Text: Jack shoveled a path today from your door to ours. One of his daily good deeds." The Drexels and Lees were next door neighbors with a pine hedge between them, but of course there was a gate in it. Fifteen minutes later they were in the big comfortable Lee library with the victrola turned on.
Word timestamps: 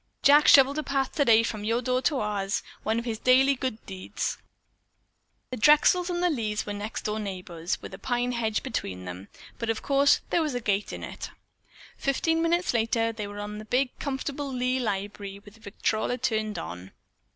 Jack 0.23 0.47
shoveled 0.47 0.79
a 0.79 0.83
path 0.83 1.11
today 1.13 1.43
from 1.43 1.63
your 1.63 1.79
door 1.79 2.01
to 2.01 2.19
ours. 2.19 2.63
One 2.81 2.97
of 2.97 3.05
his 3.05 3.19
daily 3.19 3.53
good 3.53 3.85
deeds." 3.85 4.39
The 5.51 5.57
Drexels 5.57 6.09
and 6.09 6.21
Lees 6.21 6.65
were 6.65 6.73
next 6.73 7.03
door 7.03 7.19
neighbors 7.19 7.79
with 7.83 7.93
a 7.93 7.99
pine 7.99 8.31
hedge 8.31 8.63
between 8.63 9.05
them, 9.05 9.27
but 9.59 9.69
of 9.69 9.83
course 9.83 10.21
there 10.31 10.41
was 10.41 10.55
a 10.55 10.59
gate 10.59 10.91
in 10.91 11.03
it. 11.03 11.29
Fifteen 11.97 12.41
minutes 12.41 12.73
later 12.73 13.11
they 13.11 13.27
were 13.27 13.37
in 13.37 13.59
the 13.59 13.63
big 13.65 13.89
comfortable 13.99 14.51
Lee 14.51 14.79
library 14.79 15.37
with 15.37 15.53
the 15.53 15.59
victrola 15.59 16.17
turned 16.17 16.57
on. 16.57 16.93